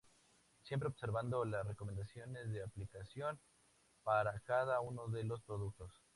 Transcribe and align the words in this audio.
Siempre 0.63 0.89
observando 0.89 1.45
las 1.45 1.63
recomendaciones 1.63 2.49
de 2.51 2.63
aplicación 2.63 3.39
para 4.03 4.39
cada 4.39 4.81
uno 4.81 5.07
de 5.09 5.23
los 5.25 5.43
productos. 5.43 5.93